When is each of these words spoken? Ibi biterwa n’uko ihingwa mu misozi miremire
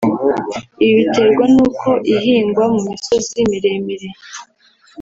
Ibi 0.85 0.93
biterwa 0.99 1.43
n’uko 1.55 1.89
ihingwa 2.13 2.63
mu 2.73 2.79
misozi 2.89 3.37
miremire 3.49 4.09